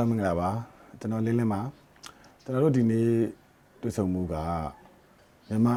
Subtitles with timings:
[0.00, 0.50] လုံးမင်္ဂလာပါ
[1.00, 1.60] ကျွန်တော်လင်းလင်းပါ
[2.42, 3.08] ကျွန်တော်တို့ဒီနေ့
[3.80, 4.34] တွေ့ဆုံမှုက
[5.48, 5.74] မြန်မာ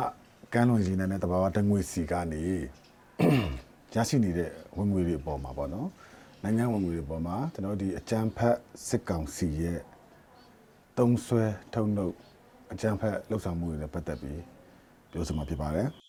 [0.54, 2.44] ကမ်းလွန်ရင်းနဲ့တဘာဝတငွေစီကနေ
[3.96, 5.88] ရရှိနေတဲ့ဝင်ငွေတွေအပေါ်မှာပေါ့နော်
[6.44, 9.80] နိုင်ငံဝင်ငွေတွေအပေါ်မှာကျွန်တော်တို့ဒီအကြံဖက်စစ်ကောင်စီရဲ့
[10.98, 12.14] တုံးဆွဲထုံနှုတ်
[12.72, 14.42] အကြံဖက်လှုပ်ဆောင်မှုတွေနဲ့ပတ်သက်ပြီး
[15.12, 16.05] ပြောဆိုမှာဖြစ်ပါတယ်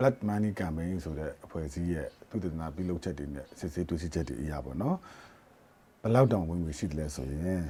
[0.00, 4.96] Blood Money Campaign ဆိုတဲ့အဖွဲ့အစည်းရဲ့သုတေသနပြုလုပ်ချက်တွေနဲ့စစ်ဆေးတွေ့ရှိချက်တွေအရာပေါ့နော်
[6.02, 7.62] ဘယ်လောက်တောင်ဝင်ငွေရှိတယ်လဲဆိုရင်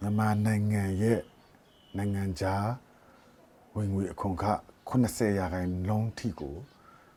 [0.00, 1.20] မြန်မာနိုင်ငံရဲ့
[1.96, 2.68] နိုင်ငံခြား
[3.76, 4.44] ဝင်ငွေအခွန်အခ
[4.90, 6.54] 80ရာခိုင်နှုန်းထိကို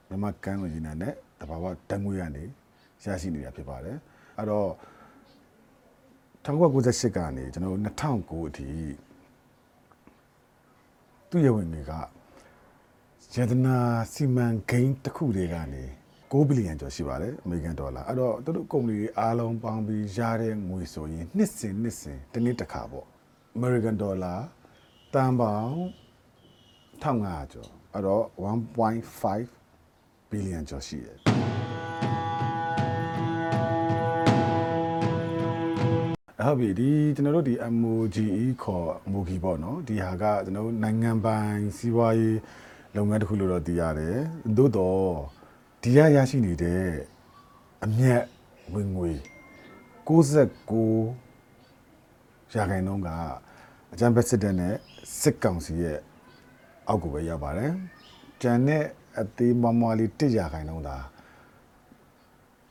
[0.07, 2.43] မြန်မာကမ်းလွန်ရင်းနဲ့တဘာဝတန်ငွေကနေ
[3.03, 3.97] ရရှိနေတာဖြစ်ပါတယ်
[4.37, 4.69] အဲ့တော့
[6.45, 8.69] 1998ကနေကျွန်တော်တို့2009အထိ
[11.29, 11.93] သူ့ရဲ့ဝင်ငွေက
[13.35, 13.77] ယတနာ
[14.13, 15.83] စီမံကိန်းတစ်ခုတွေကနေ
[16.31, 23.05] 6ဘီလီယံကျော်ရှိပါတယ်အမေရိကန်ဒေါ်လာအဲ့တော့သူတို့ကုမ္ပဏီတွေအားလုံးပေါင်းပြီးရတဲ့ငွေဆိုရင်နှစ်စဉ်နှစ်စဉ်တစ်နှစ်တစ်ခါပေါ့
[23.55, 24.35] အမေရိကန်ဒေါ်လာ
[25.13, 25.75] တန်ပေါင်း
[27.03, 28.23] 1500ကျော်အဲ့တော့
[29.01, 31.17] 1.5ဘီလီယံကျော်ရှိတယ်
[36.45, 38.27] ဟုတ်ပြီဒီကျွန်တော်တို့ဒီ MOGE
[38.63, 42.37] ခေါ် MOGI ပေါ့နော်ဒီဟာကကျွန်တော်တို့နိုင်ငံပိုင်စီးပွားရေး
[42.95, 44.17] လုပ်ငန်းတစ်ခုလို့တော့သိရတယ်
[44.57, 45.01] သို့တော့
[45.81, 46.85] ဒီရရရှိနေတဲ့
[47.83, 48.23] အမြတ်
[48.73, 49.11] ဝင်ငွေ
[50.07, 53.09] 69ရာခိုင်နှုန်းက
[53.93, 54.75] အကြံဖက်စစ်တပ်နဲ့
[55.21, 55.97] စစ်ကောင်စီရဲ့
[56.87, 57.73] အောက်ကိုပဲရောက်ပါတယ်
[58.41, 58.83] ကျန်တဲ့
[59.19, 60.97] အသေးမွားမွားလေး1ရာခိုင်နှုန်းသာ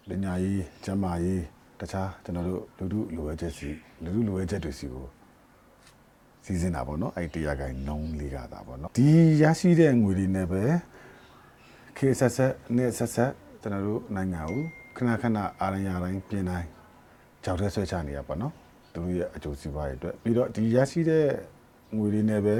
[0.09, 1.43] ပညာရေးကျန်းမာရေး
[1.81, 3.69] တခြားကျွန်တော်တို့လူထုလိုအပ်ချက်စီ
[4.03, 5.07] လူထုလိုအပ်ချက်တွေစီကို
[6.51, 9.09] စီစဉ်တာပေါ့နော်အဲ့တရားကိုင်နှုံးလေးကတာပေါ့နော်ဒီ
[9.43, 10.63] ရရှိတဲ့ငွေတွေနဲ့ပဲ
[11.97, 14.63] ခေတ်ဆက်ဆက်နဲ့ဆက်ဆက်ကျွန်တော်တို့နိုင်ငံကို
[14.97, 16.69] ခဏခဏအားရရတိုင်းပြင်တိုင်း
[17.45, 18.53] ကြောက်တဲ့ဆွဲချနေရပါတော့
[18.93, 21.27] သူတို့ရဲ့အကျိုးစီးပွားရေးအတွက်ပြီးတော့ဒီရရှိတဲ့
[21.97, 22.57] ငွေတွေနဲ့ပဲ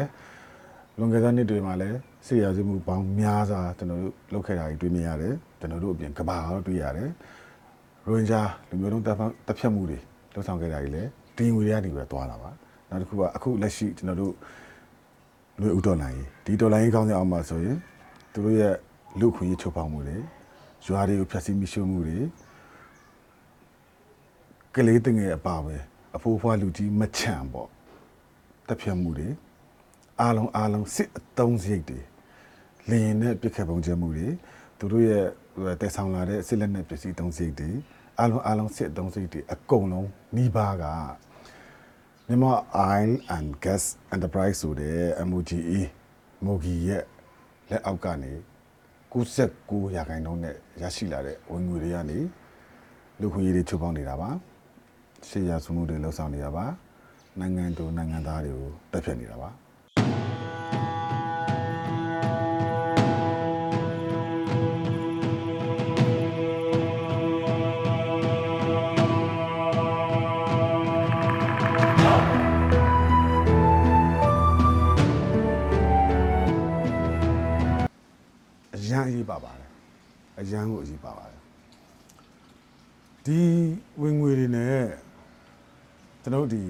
[0.99, 7.11] လွန်ခဲ့တဲ့နှစ်တွေမှာလည်းဆေးရစီမှုပေါင်းများစွာကျွန်တော်တို့လုပ်ခဲ့တာတွေတွေ့မြင်ရတယ်ကျွန်တော်တို့အပြင်ကဘာတော့တွေ့ရတယ်
[8.07, 9.99] ရိုဟင်ဂျာလူမျိုးတုံးတပ်ဖတပ်ဖြတ်မှုတွေ
[10.33, 12.51] လှုပ်ဆောင်ခဲ့တာကြီးလည်းဒီငွေတွေကနေပဲသွားတာပါ
[12.91, 14.35] နောက်တစ်ခုကအခုလက်ရှိကျွန်တော်တို့
[15.61, 17.77] လူဦးဒေါ်လာကြီးဒီဒေါ်လာကြီးကောင်းတဲ့အောင်မှာဆိုရင်
[18.33, 18.75] သူတို့ရဲ့
[19.21, 20.17] လူခွင့်ရေးချုပ်ဖောက်မှုတွေ
[20.87, 22.19] ရွာတွေကိုဖျက်ဆီးမိရှုမှုတွေ
[24.75, 25.77] ကလေးတင်ငယ်အပါပဲ
[26.17, 27.69] အဖိုးဖွားလူကြီးမချန်ပေါ့
[28.69, 29.29] တပ်ဖြတ်မှုတွေ
[30.21, 32.01] အားလုံးအားလုံးစစ်အတုံးစရိတ်တွေ
[32.91, 34.29] လင်းနဲ့ပြစ်ခတ်ပုံကျမှုတွေ
[34.79, 35.25] သူတို့ရဲ့
[35.81, 37.71] တဲဆောင်လာတဲ့စစ်လက်နဲ့ပစ္စည်းတုံးစရိတ်တွေ
[38.19, 40.85] အားလုံးအားလုံးစစ်အတုံးစရိတ်တွေအကုန်လုံးနှီးပါးက
[42.33, 42.53] မြန်မာ
[42.89, 45.61] Oil and Gas Enterprise ဆိုတဲ့ MOGE
[46.47, 47.05] MOGI ရဲ့
[47.71, 48.33] လက်အောက်ကနေ
[49.13, 52.19] 69ရာခိုင်နှုန်းနဲ့ရရှိလာတဲ့ဝင်ငွေတွေကနေ
[53.21, 54.31] လူခွင့်ရေးတွေချုပ်ပေါင်းနေတာပါ
[55.29, 56.67] ရှေ့ရစုမှုတွေလှုပ်ဆောင်နေတာပါ
[57.41, 59.51] နိုင်ငံတူနိုင်ငံသားတွေကိုတက်ဖြတ်နေတာပါ
[80.53, 81.41] ရန်ကိုအရေးပါပါတယ်
[83.27, 83.41] ဒီ
[84.03, 84.83] ဝင်ငွေတွေနဲ့
[86.23, 86.63] ကျွန်တော်တို့ဒီ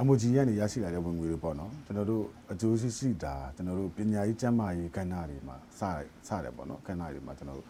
[0.00, 5.80] အမိုဂျီကနေရရှိလာတဲ့ဝင်ငွေတွေပေါ့နော်ကျွန်တော်တို့အကျိုးရှိရှိတာကျွန်တော်တို့ပညာရေးကျန်းမာရေးကဏ္ဍတွေမှာစ
[6.28, 7.66] စတယ်ပေါ့နော်ကဏ္ဍတွေမှာကျွန်တော်တို့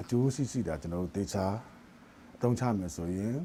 [0.00, 1.46] အကျိုးရှိရှိတာကျွန်တော်တို့တေချာ
[2.36, 3.36] အသုံးချမယ်ဆိုရင်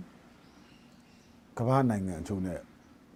[1.57, 2.59] ကမ္ဘာနိုင်ငံအချို့နဲ့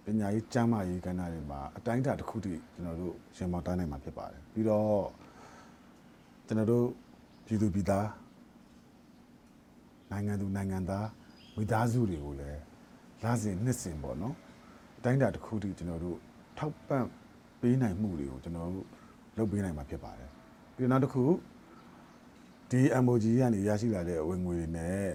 [0.04, 5.02] ပညာရေးကျန်းမာရေးကဏ္ဍတွေမှာအတိုင်းအတာတစ်ခုတည်းကျွန်တော်တို့ရှင်မောင်းတိုင်းနိုင်မှာဖြစ်ပါတယ်ပြီးတော့
[6.46, 6.86] ကျွန်တော်တို့
[7.46, 8.06] ပြည်သူပြည်သား
[10.10, 11.08] နိုင်ငံသူနိုင်ငံသား
[11.56, 12.60] မိသားစုတွေကိုလည်း
[13.24, 14.34] လာစဉ်နှစ်စဉ်ပေါ့နော်
[14.98, 16.18] အတိုင်းအတာတစ်ခုတည်းကျွန်တော်တို့
[16.58, 17.04] ထောက်ပံ့
[17.60, 18.86] ပေးနိုင်မှုတွေကိုကျွန်တော်တို့
[19.36, 20.30] လုပ်ပေးနိုင်မှာဖြစ်ပါတယ်
[20.76, 21.24] ပြီးတော့နောက်တစ်ခု
[22.70, 25.06] ဒီ MOG ကနေရရှိလာတဲ့ဝင်ငွေတွေနဲ့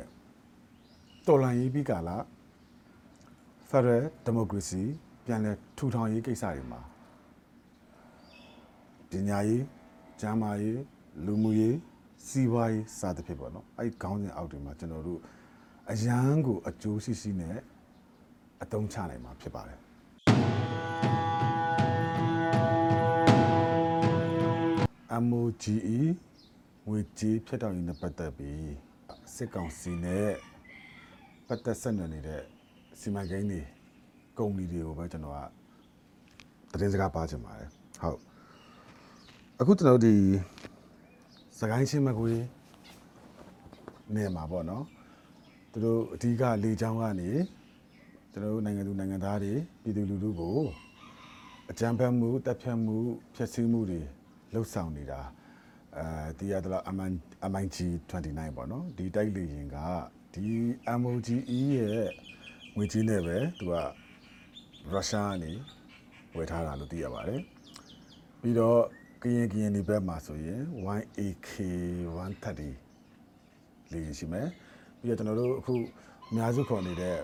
[1.28, 2.10] တော်လှန်ရေးပြီးကာလ
[3.70, 4.84] Federal Democracy
[5.26, 6.82] ပြန်လည်ထူထောင်ရေးကိစ္စတွေမှာ
[9.10, 9.64] ပညာရေး
[10.20, 10.80] ကျန်းမာရေး
[11.26, 11.76] လူမှုရေး
[12.30, 15.20] စီးပွားရေးစသဖြင့်ပေါ့နော်အဲ့ဒီခေါင်းစဉ်အောက်တွေမှာကျွန်တော်တို့
[15.92, 17.58] အရန်ကိုအကျိုးရှိရှိနဲ့
[18.64, 19.80] အသုံးချနိုင်မှာဖြစ်ပါတယ်
[25.30, 25.76] MOGE
[26.88, 28.70] ငွေကြေးဖြတ်တောက်ရေးနဲ့ပတ်သက်ပြီး
[29.36, 30.30] စစ်ကောင်စီနဲ့
[31.48, 32.42] ပတ်သက်ဆက်နွယ်နေတဲ့
[33.00, 33.62] စီမံကိန်းတွေ
[34.38, 35.40] ကုမ္ပဏီတွေကိုပဲကျွန်တော်က
[36.72, 37.70] သတင်းစကားပါချင်ပါတယ်
[38.02, 38.20] ဟုတ်
[39.60, 40.16] အခုကျွန်တော်တို့ဒီ
[41.60, 42.44] စကိုင်းချင်းမကွေး
[44.16, 44.86] နေမှာပေါ့နော်
[45.72, 47.30] သူတို့အဓိကလေချောင်းကနေ
[48.32, 50.58] ကျွန်တော်တို့နိုင်ငံသူနိုင်ငံသားတွေပြည်သူလူထုကို
[51.70, 52.98] အကြမ်းဖက်မှုတပ်ဖြတ်မှု
[53.36, 54.02] ဖျက်ဆီးမှုတွေ
[54.54, 55.22] လှုပ်ဆောင်နေတာ
[55.98, 56.06] အဲ
[56.38, 56.84] ဒီရတော့
[57.54, 57.78] MIG
[58.10, 59.78] 29ပေါ့နော်ဒီတိုက်လေရင်က
[60.34, 60.46] ဒီ
[61.02, 61.36] MOGE
[61.78, 62.08] ရဲ့
[62.76, 63.74] ငွေကြီးနဲ့ပဲသူက
[64.92, 65.52] ရုရှားကနေ
[66.36, 67.42] ဝယ်ထားတာလို့သိရပါတယ်
[68.42, 68.80] ပြီးတော့
[69.26, 71.50] ကရင်ကရင်ဒီဘက်မှာဆိုရင် 1AK
[72.26, 74.48] 130လေရင်ရှိမယ်
[75.00, 75.74] ပြီးတော့ကျွန်တော်တို့အခု
[76.30, 77.18] အများစုခေါ်နေတဲ့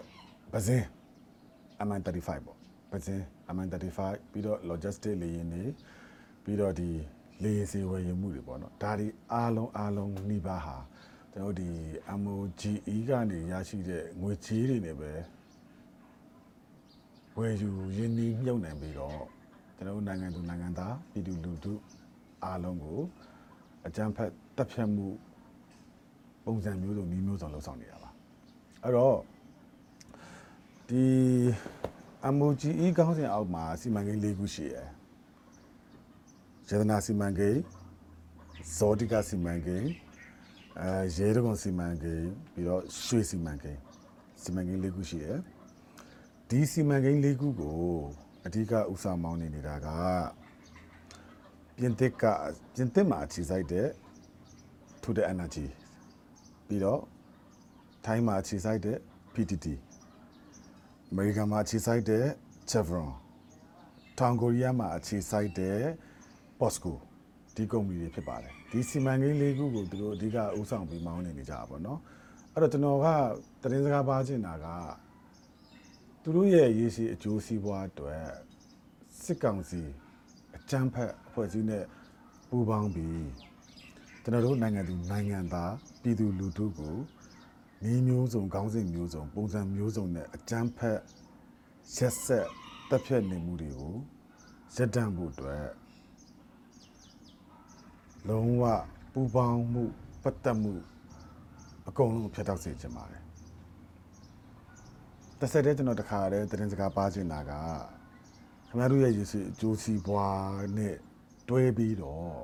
[0.54, 0.86] ပဇင်း
[1.88, 2.58] MN35 ပေါ့
[2.92, 3.24] ပဇင်း
[3.56, 4.00] MN35
[4.32, 5.64] ပြီးတော့ logistic လေရင်တွေ
[6.44, 6.90] ပြီးတော့ဒီ
[7.44, 10.76] လေရင်စီဝယ်ယူမှုတွေပေါ့နော်ဒါဒီအားလုံးအားလုံးနှိပါဟာ
[11.32, 11.70] ကျွန်တော်တို့ဒီ
[12.24, 12.72] MOGE
[13.10, 15.12] ကနေရရှိတဲ့ငွေချေးတွေနဲ့ပဲ
[17.38, 19.41] ဝယ်ယူရင်းနှီးမြုပ်နှံပြီးတော့
[19.82, 21.74] ကျွန်တော်တို့နိုင်ငံသူနိုင်ငံသားပြည်သူလူထု
[22.44, 23.00] အားလုံးကို
[23.88, 25.08] အကြမ်းဖက်တပ်ဖြတ်မှု
[26.46, 28.10] ပုံစံမျိုးစုံမျိုးမျိုးစုံလှုပ်ဆောင်နေတာပါ
[28.84, 29.18] အဲ့တော့
[30.90, 31.06] ဒီ
[32.38, 34.88] MOGE ကောင်းစဉ်အောက်မှာစီမံကိန်း၄ခုရှိရယ်
[36.70, 37.62] ရတနာစီမံကိန်း
[38.78, 39.90] ဇောတိကစီမံကိန်း
[40.80, 43.80] အဲရဲတကုံစီမံကိန်းပြီးတော့ရွှေစီမံကိန်း
[44.44, 45.38] စီမံကိန်း၄ခုရှိရယ်
[46.50, 47.80] ဒီစီမံကိန်း၄ခုကို
[48.46, 49.88] အဓိကဥစားမောင်းနေနေတာက
[51.78, 52.24] ပြင်သစ်က
[52.76, 53.88] ပြင်သစ်မှာအခြေစိုက်တဲ့
[55.02, 55.68] to the energy
[56.68, 57.02] ပြီးတော့
[58.06, 58.98] ထိုင်းမှာအခြေစိုက်တဲ့
[59.34, 59.68] PTT
[61.10, 62.26] အမေရိကန်မှာအခြေစိုက်တဲ့
[62.70, 63.10] Chevron
[64.18, 65.78] တောင်ကိုရီးယားမှာအခြေစိုက်တဲ့
[66.60, 66.94] POSCO
[67.56, 72.00] ဒီကုမ္ပဏီတွေဖြစ်ပါတယ်ဒီစီမံကိန်းလေးခုကိုသူတို့အဓိကဦးဆောင်ပြီးမောင်းနေနေကြတာပေါ့နော်
[72.54, 73.08] အဲ့တော့ကျွန်တော်က
[73.62, 74.68] သတင်းစကားပါချင်တာက
[76.24, 78.26] သူတို့ရဲ့ရည်ရှိအကျိုးစီးပွားအတွက်
[79.22, 79.82] စစ်ကောင်စီ
[80.56, 81.86] အကြမ်းဖက်အဖွဲ့အစည်းနဲ့
[82.50, 83.26] ပူးပေါင်းပြီး
[84.24, 86.96] ကျွန်တော်တို့နိုင်ငံသူနိုင်ငံသားပြည်သူလူထုကို
[87.84, 91.00] နေမျိုးစုံခေါင်းစဉ်မျိုးစုံပုံစံမျိုးစုံနဲ့အကြမ်းဖက်
[91.96, 92.48] ရက်ဆက်
[92.90, 93.96] တပ်ဖြတ်နေမှုတွေကို
[94.76, 95.66] ရပ်တန့်ဖို့အတွက်
[98.28, 98.64] လုံးဝ
[99.14, 99.84] ပူပေါင်းမှု
[100.24, 100.74] ပတ်သက်မှု
[101.88, 103.31] အကုန်လုံးဖျက်တောက်စေချင်ပါတယ်
[105.44, 107.52] တစ်ဆက်တည်းကျွန်တော်တခါတည်းသတင်းစကားပါချင်တာက
[108.68, 110.44] ခင်ဗျားတို့ရဲ့ရည်စည်အကျိုးစီးပွား
[110.78, 110.96] နဲ့
[111.50, 112.42] တွဲပြီးတော့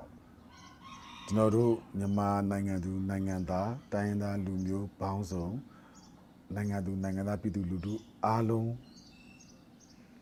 [1.27, 5.47] ကျွန်တော်တို့မြန်မာနိုင်ငံသူနိုင်ငံသားတိုင်းရင်းသားလူမျိုးပေါင်းစုံ
[6.55, 7.93] နိုင်ငံသူနိုင်ငံသားပြည်သူလူထု
[8.25, 8.71] အားလုံး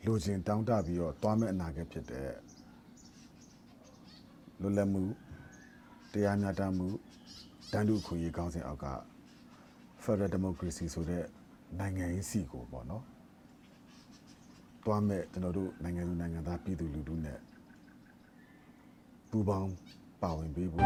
[0.06, 2.30] လူချင်းတောင်းတပြီးတော့တွားမဲ့အနာဂတ်ဖြစ်တဲ့
[4.62, 5.04] လွတ်လပ်မှု
[6.13, 6.88] တရားမျှတမှု
[7.72, 8.88] တန်းတူခွင့်ရေးကောင်းစဉ်အောက်က
[10.04, 11.25] Federal Democracy ဆိုတဲ့
[11.80, 13.04] နိုင်ငံရေးစီကိုပေါ့နော်
[14.86, 17.39] တွားမဲ့ကျွန်တော်တို့နိုင်ငံသူနိုင်ငံသားပြည်သူလူထုနဲ့
[19.29, 19.72] ပူးပေါင်း
[20.22, 20.86] ပါဝင်ပေးဖို့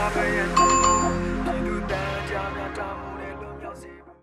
[0.00, 0.59] up and